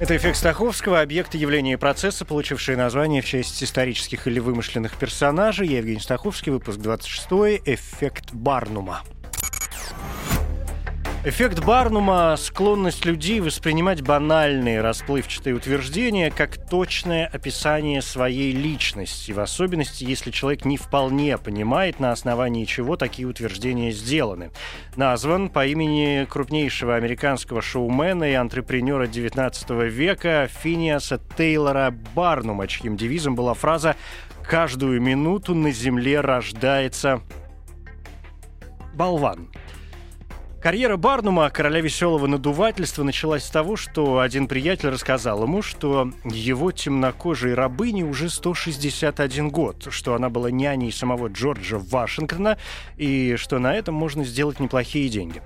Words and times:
Это 0.00 0.16
эффект 0.16 0.38
Стаховского, 0.38 1.02
объекты 1.02 1.36
явления 1.36 1.74
и 1.74 1.76
процесса, 1.76 2.24
получившие 2.24 2.74
название 2.74 3.20
в 3.20 3.26
честь 3.26 3.62
исторических 3.62 4.26
или 4.26 4.38
вымышленных 4.38 4.96
персонажей. 4.96 5.68
Я 5.68 5.76
Евгений 5.76 6.00
Стаховский, 6.00 6.50
выпуск 6.50 6.78
26 6.78 7.26
«Эффект 7.66 8.32
Барнума». 8.32 9.02
Эффект 11.22 11.62
Барнума– 11.62 12.34
склонность 12.38 13.04
людей 13.04 13.40
воспринимать 13.40 14.00
банальные 14.00 14.80
расплывчатые 14.80 15.54
утверждения 15.54 16.30
как 16.30 16.56
точное 16.66 17.26
описание 17.26 18.00
своей 18.00 18.52
личности, 18.52 19.30
в 19.32 19.40
особенности, 19.40 20.02
если 20.04 20.30
человек 20.30 20.64
не 20.64 20.78
вполне 20.78 21.36
понимает, 21.36 22.00
на 22.00 22.12
основании 22.12 22.64
чего 22.64 22.96
такие 22.96 23.28
утверждения 23.28 23.90
сделаны. 23.90 24.50
Назван 24.96 25.50
по 25.50 25.66
имени 25.66 26.24
крупнейшего 26.24 26.96
американского 26.96 27.60
шоумена 27.60 28.30
и 28.30 28.32
антрепренера 28.32 29.06
XIX 29.06 29.88
века 29.90 30.48
Финиаса 30.62 31.20
Тейлора 31.36 31.94
Барнума, 32.14 32.66
чьим 32.66 32.96
девизом 32.96 33.34
была 33.34 33.52
фраза 33.52 33.94
«Каждую 34.42 35.02
минуту 35.02 35.54
на 35.54 35.70
Земле 35.70 36.22
рождается 36.22 37.20
болван». 38.94 39.50
Карьера 40.60 40.98
Барнума, 40.98 41.48
короля 41.48 41.80
веселого 41.80 42.26
надувательства, 42.26 43.02
началась 43.02 43.44
с 43.44 43.50
того, 43.50 43.76
что 43.76 44.20
один 44.20 44.46
приятель 44.46 44.90
рассказал 44.90 45.42
ему, 45.44 45.62
что 45.62 46.12
его 46.22 46.70
темнокожей 46.70 47.54
рабыне 47.54 48.04
уже 48.04 48.28
161 48.28 49.48
год, 49.48 49.86
что 49.88 50.14
она 50.14 50.28
была 50.28 50.50
няней 50.50 50.92
самого 50.92 51.28
Джорджа 51.28 51.78
Вашингтона 51.78 52.58
и 52.98 53.36
что 53.36 53.58
на 53.58 53.74
этом 53.74 53.94
можно 53.94 54.22
сделать 54.22 54.60
неплохие 54.60 55.08
деньги. 55.08 55.40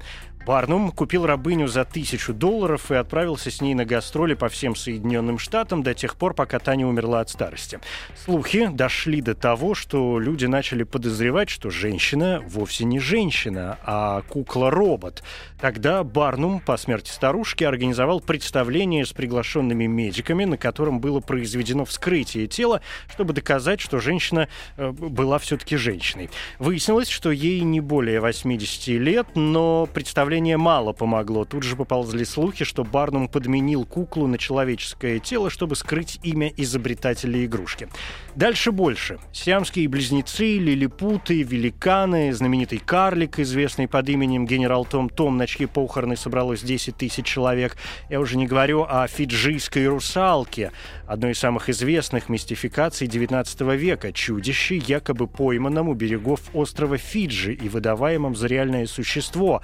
Барнум 0.46 0.90
купил 0.90 1.24
рабыню 1.24 1.68
за 1.68 1.86
тысячу 1.86 2.34
долларов 2.34 2.90
и 2.90 2.96
отправился 2.96 3.50
с 3.50 3.62
ней 3.62 3.72
на 3.72 3.86
гастроли 3.86 4.34
по 4.34 4.50
всем 4.50 4.76
Соединенным 4.76 5.38
Штатам 5.38 5.82
до 5.82 5.94
тех 5.94 6.16
пор, 6.16 6.34
пока 6.34 6.58
та 6.58 6.76
не 6.76 6.84
умерла 6.84 7.20
от 7.20 7.30
старости. 7.30 7.80
Слухи 8.14 8.66
дошли 8.66 9.22
до 9.22 9.34
того, 9.34 9.74
что 9.74 10.18
люди 10.18 10.44
начали 10.44 10.82
подозревать, 10.82 11.48
что 11.48 11.70
женщина 11.70 12.42
вовсе 12.46 12.84
не 12.84 13.00
женщина, 13.00 13.78
а 13.84 14.20
кукла-робот. 14.28 15.22
Тогда 15.58 16.04
Барнум 16.04 16.60
по 16.60 16.76
смерти 16.76 17.10
старушки 17.10 17.64
организовал 17.64 18.20
представление 18.20 19.06
с 19.06 19.14
приглашенными 19.14 19.86
медиками, 19.86 20.44
на 20.44 20.58
котором 20.58 21.00
было 21.00 21.20
произведено 21.20 21.86
вскрытие 21.86 22.48
тела, 22.48 22.82
чтобы 23.10 23.32
доказать, 23.32 23.80
что 23.80 23.98
женщина 23.98 24.48
э, 24.76 24.90
была 24.90 25.38
все-таки 25.38 25.76
женщиной. 25.76 26.28
Выяснилось, 26.58 27.08
что 27.08 27.30
ей 27.30 27.60
не 27.62 27.80
более 27.80 28.20
80 28.20 28.88
лет, 29.00 29.26
но 29.34 29.86
представление 29.86 30.33
Представление 30.34 30.56
мало 30.56 30.92
помогло. 30.92 31.44
Тут 31.44 31.62
же 31.62 31.76
поползли 31.76 32.24
слухи, 32.24 32.64
что 32.64 32.82
Барнум 32.82 33.28
подменил 33.28 33.84
куклу 33.84 34.26
на 34.26 34.36
человеческое 34.36 35.20
тело, 35.20 35.48
чтобы 35.48 35.76
скрыть 35.76 36.18
имя 36.24 36.52
изобретателя 36.56 37.44
игрушки. 37.44 37.88
Дальше 38.34 38.72
больше. 38.72 39.20
Сиамские 39.32 39.86
близнецы, 39.86 40.58
лилипуты, 40.58 41.44
великаны, 41.44 42.32
знаменитый 42.32 42.80
карлик, 42.80 43.38
известный 43.38 43.86
под 43.86 44.08
именем 44.08 44.44
генерал 44.44 44.84
Том 44.84 45.08
Том, 45.08 45.36
на 45.36 45.46
чьи 45.46 45.66
похороны 45.66 46.16
собралось 46.16 46.62
10 46.62 46.96
тысяч 46.96 47.24
человек. 47.24 47.76
Я 48.10 48.18
уже 48.18 48.36
не 48.36 48.48
говорю 48.48 48.84
о 48.88 49.06
фиджийской 49.06 49.86
русалке, 49.86 50.72
одной 51.06 51.30
из 51.30 51.38
самых 51.38 51.68
известных 51.68 52.28
мистификаций 52.28 53.06
XIX 53.06 53.76
века, 53.76 54.12
чудище, 54.12 54.78
якобы 54.78 55.28
пойманном 55.28 55.90
у 55.90 55.94
берегов 55.94 56.40
острова 56.54 56.98
Фиджи 56.98 57.54
и 57.54 57.68
выдаваемом 57.68 58.34
за 58.34 58.48
реальное 58.48 58.86
существо. 58.86 59.62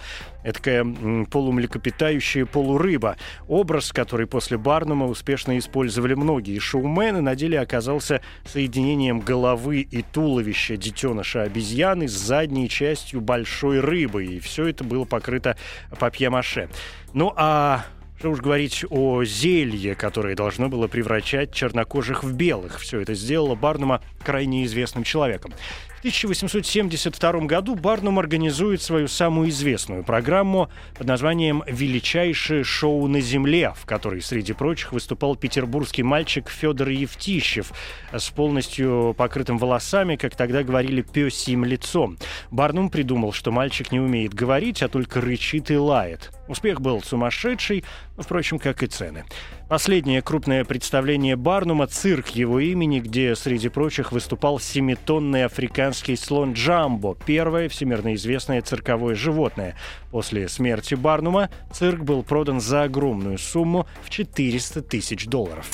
Эдакая 0.60 1.24
полумлекопитающая 1.30 2.44
полурыба. 2.44 3.16
Образ, 3.48 3.92
который 3.92 4.26
после 4.26 4.58
Барнума 4.58 5.06
успешно 5.06 5.58
использовали 5.58 6.14
многие 6.14 6.58
шоумены, 6.58 7.20
на 7.22 7.34
деле 7.34 7.60
оказался 7.60 8.20
соединением 8.44 9.20
головы 9.20 9.80
и 9.80 10.02
туловища 10.02 10.76
детеныша 10.76 11.42
обезьяны 11.42 12.08
с 12.08 12.12
задней 12.12 12.68
частью 12.68 13.20
большой 13.20 13.80
рыбы. 13.80 14.26
И 14.26 14.40
все 14.40 14.66
это 14.66 14.84
было 14.84 15.04
покрыто 15.04 15.56
папье-маше. 15.98 16.68
Ну 17.14 17.32
а 17.36 17.86
что 18.20 18.32
уж 18.32 18.40
говорить 18.40 18.84
о 18.90 19.24
зелье, 19.24 19.94
которое 19.94 20.36
должно 20.36 20.68
было 20.68 20.88
превращать 20.88 21.54
чернокожих 21.54 22.22
в 22.22 22.34
белых. 22.34 22.78
Все 22.78 23.00
это 23.00 23.14
сделало 23.14 23.54
Барнума 23.54 24.02
крайне 24.22 24.66
известным 24.66 25.04
человеком. 25.04 25.54
В 25.88 25.98
1872 26.00 27.32
году 27.46 27.76
Барнум 27.76 28.18
организует 28.18 28.82
свою 28.82 29.08
самую 29.08 29.48
известную 29.48 30.04
программу 30.04 30.70
под 30.98 31.06
названием 31.06 31.62
«Величайшее 31.66 32.62
шоу 32.62 33.06
на 33.06 33.22
Земле», 33.22 33.72
в 33.74 33.86
которой, 33.86 34.20
среди 34.20 34.52
прочих, 34.52 34.92
выступал 34.92 35.34
петербургский 35.34 36.02
мальчик 36.02 36.50
Федор 36.50 36.90
Евтищев 36.90 37.72
с 38.12 38.28
полностью 38.28 39.14
покрытым 39.16 39.56
волосами, 39.56 40.16
как 40.16 40.36
тогда 40.36 40.62
говорили, 40.62 41.00
пёсьим 41.00 41.64
лицом. 41.64 42.18
Барнум 42.50 42.90
придумал, 42.90 43.32
что 43.32 43.50
мальчик 43.50 43.92
не 43.92 44.00
умеет 44.00 44.34
говорить, 44.34 44.82
а 44.82 44.88
только 44.88 45.22
рычит 45.22 45.70
и 45.70 45.76
лает. 45.76 46.30
Успех 46.50 46.80
был 46.80 47.00
сумасшедший, 47.00 47.84
впрочем, 48.18 48.58
как 48.58 48.82
и 48.82 48.88
цены. 48.88 49.24
Последнее 49.68 50.20
крупное 50.20 50.64
представление 50.64 51.36
Барнума— 51.36 51.86
цирк 51.86 52.30
его 52.30 52.58
имени, 52.58 52.98
где, 52.98 53.36
среди 53.36 53.68
прочих, 53.68 54.10
выступал 54.10 54.58
семитонный 54.58 55.44
африканский 55.44 56.16
слон 56.16 56.54
Джамбо, 56.54 57.16
первое 57.24 57.68
всемирно 57.68 58.16
известное 58.16 58.62
цирковое 58.62 59.14
животное. 59.14 59.76
После 60.10 60.48
смерти 60.48 60.96
Барнума 60.96 61.50
цирк 61.72 62.00
был 62.00 62.24
продан 62.24 62.60
за 62.60 62.82
огромную 62.82 63.38
сумму 63.38 63.86
в 64.02 64.10
400 64.10 64.82
тысяч 64.82 65.26
долларов. 65.26 65.70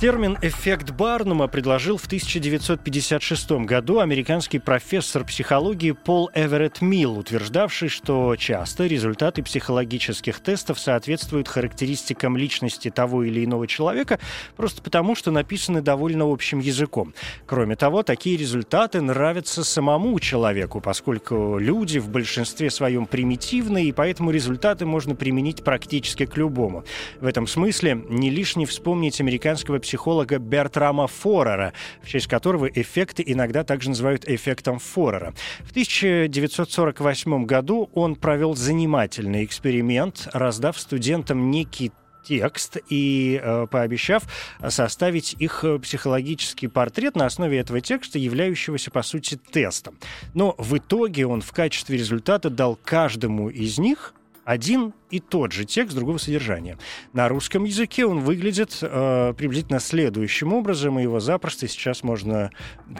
Термин 0.00 0.38
«эффект 0.40 0.92
Барнума» 0.92 1.46
предложил 1.46 1.98
в 1.98 2.06
1956 2.06 3.50
году 3.66 3.98
американский 3.98 4.58
профессор 4.58 5.26
психологии 5.26 5.90
Пол 5.90 6.30
Эверетт 6.34 6.80
Милл, 6.80 7.18
утверждавший, 7.18 7.90
что 7.90 8.34
часто 8.36 8.86
результаты 8.86 9.42
психологических 9.42 10.40
тестов 10.40 10.80
соответствуют 10.80 11.48
характеристикам 11.48 12.38
личности 12.38 12.88
того 12.88 13.24
или 13.24 13.44
иного 13.44 13.66
человека 13.66 14.18
просто 14.56 14.80
потому, 14.80 15.14
что 15.14 15.32
написаны 15.32 15.82
довольно 15.82 16.24
общим 16.32 16.60
языком. 16.60 17.12
Кроме 17.44 17.76
того, 17.76 18.02
такие 18.02 18.38
результаты 18.38 19.02
нравятся 19.02 19.64
самому 19.64 20.18
человеку, 20.18 20.80
поскольку 20.80 21.58
люди 21.58 21.98
в 21.98 22.08
большинстве 22.08 22.70
своем 22.70 23.04
примитивны, 23.04 23.84
и 23.84 23.92
поэтому 23.92 24.30
результаты 24.30 24.86
можно 24.86 25.14
применить 25.14 25.62
практически 25.62 26.24
к 26.24 26.38
любому. 26.38 26.84
В 27.20 27.26
этом 27.26 27.46
смысле 27.46 28.02
не 28.08 28.30
лишне 28.30 28.64
вспомнить 28.64 29.20
американского 29.20 29.78
психолога 29.78 29.89
психолога 29.90 30.38
Бертрама 30.38 31.08
Форера, 31.08 31.72
в 32.00 32.06
честь 32.06 32.28
которого 32.28 32.66
эффекты 32.66 33.24
иногда 33.26 33.64
также 33.64 33.88
называют 33.88 34.24
эффектом 34.28 34.78
Форера. 34.78 35.34
В 35.64 35.72
1948 35.72 37.44
году 37.44 37.90
он 37.92 38.14
провел 38.14 38.54
занимательный 38.54 39.44
эксперимент, 39.44 40.28
раздав 40.32 40.78
студентам 40.78 41.50
некий 41.50 41.90
текст 42.22 42.76
и 42.88 43.40
э, 43.42 43.66
пообещав 43.68 44.22
составить 44.68 45.34
их 45.40 45.64
психологический 45.82 46.68
портрет 46.68 47.16
на 47.16 47.26
основе 47.26 47.58
этого 47.58 47.80
текста, 47.80 48.20
являющегося 48.20 48.92
по 48.92 49.02
сути 49.02 49.40
тестом. 49.50 49.98
Но 50.34 50.54
в 50.56 50.76
итоге 50.78 51.26
он 51.26 51.40
в 51.40 51.50
качестве 51.50 51.98
результата 51.98 52.48
дал 52.48 52.78
каждому 52.84 53.48
из 53.48 53.78
них 53.78 54.14
один 54.44 54.94
и 55.10 55.20
тот 55.20 55.52
же 55.52 55.64
текст 55.64 55.96
другого 55.96 56.18
содержания. 56.18 56.78
На 57.12 57.28
русском 57.28 57.64
языке 57.64 58.06
он 58.06 58.20
выглядит 58.20 58.78
э, 58.80 59.34
приблизительно 59.36 59.80
следующим 59.80 60.52
образом, 60.52 60.98
и 60.98 61.02
его 61.02 61.20
запросто 61.20 61.68
сейчас 61.68 62.02
можно 62.02 62.50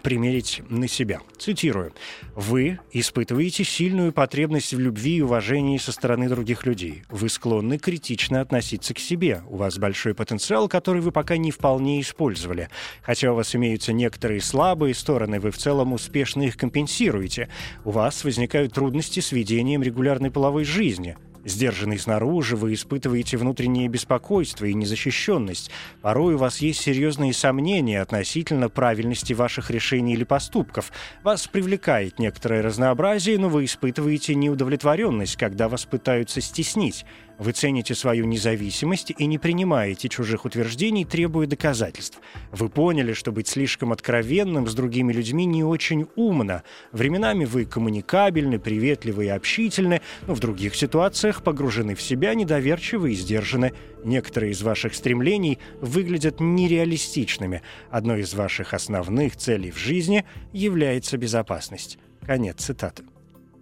примерить 0.02 0.62
на 0.68 0.88
себя. 0.88 1.20
Цитирую. 1.38 1.92
«Вы 2.34 2.80
испытываете 2.92 3.64
сильную 3.64 4.12
потребность 4.12 4.74
в 4.74 4.78
любви 4.78 5.16
и 5.16 5.22
уважении 5.22 5.78
со 5.78 5.92
стороны 5.92 6.28
других 6.28 6.66
людей. 6.66 7.04
Вы 7.08 7.28
склонны 7.28 7.78
критично 7.78 8.40
относиться 8.40 8.94
к 8.94 8.98
себе. 8.98 9.42
У 9.46 9.56
вас 9.56 9.78
большой 9.78 10.14
потенциал, 10.14 10.68
который 10.68 11.00
вы 11.00 11.12
пока 11.12 11.36
не 11.36 11.50
вполне 11.50 12.00
использовали. 12.00 12.68
Хотя 13.02 13.32
у 13.32 13.36
вас 13.36 13.54
имеются 13.54 13.92
некоторые 13.92 14.40
слабые 14.40 14.94
стороны, 14.94 15.40
вы 15.40 15.50
в 15.50 15.58
целом 15.58 15.92
успешно 15.92 16.42
их 16.42 16.56
компенсируете. 16.56 17.48
У 17.84 17.90
вас 17.90 18.24
возникают 18.24 18.74
трудности 18.74 19.20
с 19.20 19.32
ведением 19.32 19.82
регулярной 19.82 20.30
половой 20.30 20.64
жизни. 20.64 21.16
Сдержанный 21.44 21.98
снаружи, 21.98 22.54
вы 22.54 22.74
испытываете 22.74 23.36
внутреннее 23.36 23.88
беспокойство 23.88 24.66
и 24.66 24.74
незащищенность. 24.74 25.70
Порой 26.02 26.34
у 26.34 26.38
вас 26.38 26.58
есть 26.58 26.80
серьезные 26.80 27.32
сомнения 27.32 28.02
относительно 28.02 28.68
правильности 28.68 29.32
ваших 29.32 29.70
решений 29.70 30.12
или 30.12 30.24
поступков. 30.24 30.92
Вас 31.22 31.46
привлекает 31.46 32.18
некоторое 32.18 32.62
разнообразие, 32.62 33.38
но 33.38 33.48
вы 33.48 33.64
испытываете 33.64 34.34
неудовлетворенность, 34.34 35.36
когда 35.36 35.68
вас 35.68 35.84
пытаются 35.86 36.40
стеснить. 36.40 37.06
Вы 37.40 37.52
цените 37.52 37.94
свою 37.94 38.26
независимость 38.26 39.14
и 39.16 39.24
не 39.24 39.38
принимаете 39.38 40.10
чужих 40.10 40.44
утверждений, 40.44 41.06
требуя 41.06 41.46
доказательств. 41.46 42.20
Вы 42.52 42.68
поняли, 42.68 43.14
что 43.14 43.32
быть 43.32 43.48
слишком 43.48 43.92
откровенным 43.92 44.68
с 44.68 44.74
другими 44.74 45.10
людьми 45.10 45.46
не 45.46 45.64
очень 45.64 46.06
умно. 46.16 46.62
Временами 46.92 47.46
вы 47.46 47.64
коммуникабельны, 47.64 48.58
приветливы 48.58 49.24
и 49.24 49.28
общительны, 49.28 50.02
но 50.26 50.34
в 50.34 50.40
других 50.40 50.74
ситуациях 50.74 51.42
погружены 51.42 51.94
в 51.94 52.02
себя, 52.02 52.34
недоверчивы 52.34 53.12
и 53.12 53.16
сдержаны. 53.16 53.72
Некоторые 54.04 54.52
из 54.52 54.60
ваших 54.60 54.94
стремлений 54.94 55.58
выглядят 55.80 56.40
нереалистичными. 56.40 57.62
Одной 57.90 58.20
из 58.20 58.34
ваших 58.34 58.74
основных 58.74 59.36
целей 59.36 59.70
в 59.70 59.78
жизни 59.78 60.26
является 60.52 61.16
безопасность. 61.16 61.98
Конец 62.26 62.56
цитаты. 62.58 63.04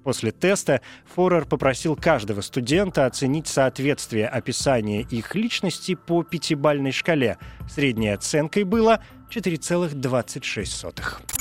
После 0.08 0.32
теста 0.32 0.80
Форер 1.14 1.44
попросил 1.44 1.94
каждого 1.94 2.40
студента 2.40 3.04
оценить 3.04 3.46
соответствие 3.46 4.26
описания 4.26 5.02
их 5.02 5.34
личности 5.34 5.96
по 5.96 6.22
пятибальной 6.22 6.92
шкале. 6.92 7.36
Средней 7.68 8.14
оценкой 8.14 8.64
было 8.64 9.04
4,26. 9.30 11.37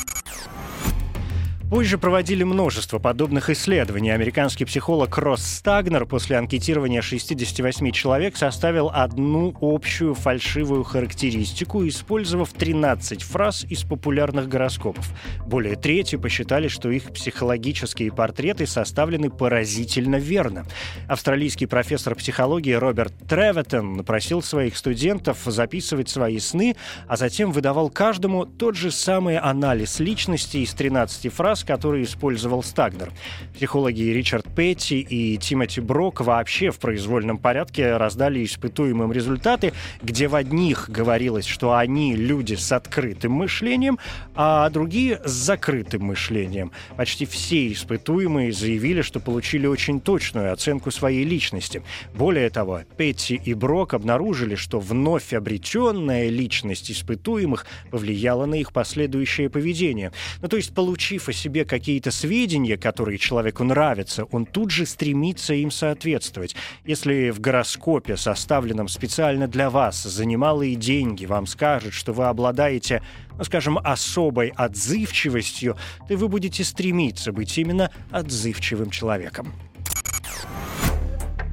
Позже 1.69 1.97
проводили 1.97 2.45
множество 2.45 2.97
подобных 2.97 3.49
исследований. 3.49 4.11
Американский 4.11 4.63
психолог 4.63 5.17
Росс 5.17 5.45
Стагнер 5.45 6.05
после 6.05 6.37
анкетирования 6.37 7.01
68 7.01 7.91
человек 7.91 8.37
составил 8.37 8.89
одну 8.93 9.53
общую 9.59 10.13
фальшивую 10.13 10.85
характеристику, 10.85 11.85
использовав 11.85 12.53
13 12.53 13.21
фраз 13.21 13.65
из 13.65 13.83
популярных 13.83 14.47
гороскопов. 14.47 15.09
Более 15.45 15.75
трети 15.75 16.15
посчитали, 16.15 16.69
что 16.69 16.89
их 16.89 17.11
психологические 17.11 18.13
портреты 18.13 18.65
составлены 18.65 19.29
поразительно 19.29 20.15
верно. 20.15 20.65
Австралийский 21.09 21.65
профессор 21.65 22.15
психологии 22.15 22.71
Роберт 22.71 23.13
Треветон 23.27 24.05
просил 24.05 24.41
своих 24.41 24.77
студентов 24.77 25.39
записывать 25.43 26.07
свои 26.07 26.39
сны, 26.39 26.77
а 27.09 27.17
затем 27.17 27.51
выдавал 27.51 27.89
каждому 27.89 28.45
тот 28.45 28.77
же 28.77 28.89
самый 28.89 29.37
анализ 29.37 29.99
личности 29.99 30.57
из 30.57 30.73
13 30.73 31.33
фраз, 31.33 31.56
фраз, 31.57 31.63
которые 31.63 32.03
использовал 32.03 32.63
Стагнер. 32.63 33.11
Психологи 33.53 34.01
Ричард 34.03 34.45
Петти 34.55 34.99
и 34.99 35.37
Тимоти 35.37 35.81
Брок 35.81 36.21
вообще 36.21 36.71
в 36.71 36.79
произвольном 36.79 37.37
порядке 37.37 37.97
раздали 37.97 38.43
испытуемым 38.43 39.11
результаты, 39.11 39.73
где 40.01 40.27
в 40.27 40.35
одних 40.35 40.89
говорилось, 40.89 41.45
что 41.45 41.75
они 41.75 42.15
люди 42.15 42.55
с 42.55 42.71
открытым 42.71 43.33
мышлением, 43.33 43.99
а 44.35 44.69
другие 44.69 45.21
с 45.23 45.31
закрытым 45.31 46.03
мышлением. 46.03 46.71
Почти 46.95 47.25
все 47.25 47.71
испытуемые 47.71 48.51
заявили, 48.51 49.01
что 49.01 49.19
получили 49.19 49.67
очень 49.67 49.99
точную 49.99 50.53
оценку 50.53 50.91
своей 50.91 51.23
личности. 51.23 51.81
Более 52.13 52.49
того, 52.49 52.81
Петти 52.97 53.35
и 53.35 53.53
Брок 53.53 53.93
обнаружили, 53.93 54.55
что 54.55 54.79
вновь 54.79 55.33
обретенная 55.33 56.29
личность 56.29 56.91
испытуемых 56.91 57.65
повлияла 57.91 58.45
на 58.45 58.55
их 58.55 58.71
последующее 58.71 59.49
поведение. 59.49 60.11
Ну, 60.41 60.47
то 60.47 60.57
есть, 60.57 60.73
получив 60.73 61.29
о 61.29 61.33
себе 61.47 61.63
какие-то 61.63 62.11
сведения, 62.11 62.75
которые 62.75 63.17
человеку 63.17 63.63
нравятся, 63.63 64.25
он 64.25 64.45
тут 64.45 64.69
же 64.69 64.85
стремится 64.85 65.53
им 65.53 65.71
соответствовать. 65.71 66.57
Если 66.85 67.29
в 67.29 67.39
гороскопе, 67.39 68.17
составленном 68.17 68.89
специально 68.89 69.47
для 69.47 69.69
вас, 69.69 70.03
за 70.03 70.25
немалые 70.25 70.75
деньги 70.75 71.25
вам 71.25 71.47
скажут, 71.47 71.93
что 71.93 72.11
вы 72.11 72.25
обладаете, 72.25 73.01
ну, 73.37 73.45
скажем, 73.45 73.77
особой 73.81 74.49
отзывчивостью, 74.49 75.77
то 76.09 76.17
вы 76.17 76.27
будете 76.27 76.65
стремиться 76.65 77.31
быть 77.31 77.57
именно 77.57 77.91
отзывчивым 78.11 78.89
человеком. 78.89 79.53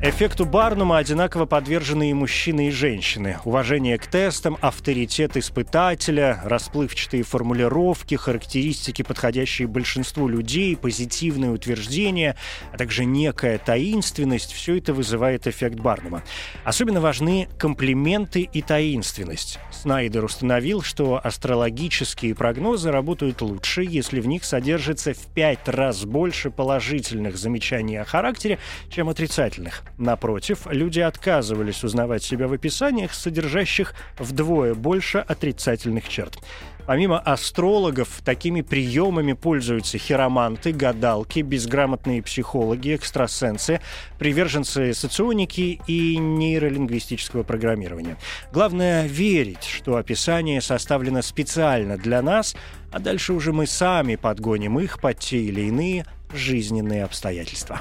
Эффекту 0.06 0.44
Барнума 0.44 0.98
одинаково 0.98 1.46
подвержены 1.46 2.10
и 2.10 2.12
мужчины, 2.12 2.68
и 2.68 2.70
женщины. 2.70 3.38
Уважение 3.46 3.96
к 3.96 4.06
тестам, 4.06 4.58
авторитет 4.60 5.38
испытателя, 5.38 6.42
расплывчатые 6.44 7.22
формулировки, 7.22 8.14
характеристики, 8.14 9.00
подходящие 9.00 9.66
большинству 9.66 10.28
людей, 10.28 10.76
позитивные 10.76 11.52
утверждения, 11.52 12.36
а 12.70 12.76
также 12.76 13.06
некая 13.06 13.56
таинственность– 13.56 14.52
все 14.54 14.76
это 14.76 14.92
вызывает 14.92 15.46
эффект 15.46 15.76
Барнума. 15.76 16.22
Особенно 16.64 17.00
важны 17.00 17.48
комплименты 17.58 18.42
и 18.42 18.60
таинственность. 18.60 19.58
Снайдер 19.70 20.22
установил, 20.22 20.82
что 20.82 21.18
астрологические 21.24 22.34
прогнозы 22.34 22.90
работают 22.90 23.40
лучше, 23.40 23.82
если 23.82 24.20
в 24.20 24.26
них 24.26 24.44
содержится 24.44 25.14
в 25.14 25.26
пять 25.32 25.66
раз 25.66 26.04
больше 26.04 26.50
положительных 26.50 27.38
замечаний 27.38 27.96
о 27.96 28.04
характере, 28.04 28.58
чем 28.90 29.08
отрицательных. 29.08 29.82
Напротив, 29.98 30.66
люди 30.70 31.00
отказывались 31.00 31.84
узнавать 31.84 32.22
себя 32.22 32.48
в 32.48 32.52
описаниях, 32.52 33.14
содержащих 33.14 33.94
вдвое 34.18 34.74
больше 34.74 35.18
отрицательных 35.18 36.08
черт. 36.08 36.38
Помимо 36.86 37.18
астрологов, 37.18 38.20
такими 38.24 38.60
приемами 38.60 39.32
пользуются 39.32 39.96
хироманты, 39.96 40.72
гадалки, 40.72 41.40
безграмотные 41.40 42.22
психологи, 42.22 42.96
экстрасенсы, 42.96 43.80
приверженцы 44.18 44.92
соционики 44.92 45.80
и 45.86 46.18
нейролингвистического 46.18 47.42
программирования. 47.42 48.18
Главное— 48.52 49.06
верить, 49.06 49.64
что 49.64 49.96
описание 49.96 50.60
составлено 50.60 51.22
специально 51.22 51.96
для 51.96 52.20
нас, 52.20 52.54
а 52.92 52.98
дальше 52.98 53.32
уже 53.32 53.52
мы 53.52 53.66
сами 53.66 54.16
подгоним 54.16 54.78
их 54.78 55.00
под 55.00 55.18
те 55.20 55.38
или 55.38 55.62
иные 55.62 56.04
жизненные 56.34 57.04
обстоятельства. 57.04 57.80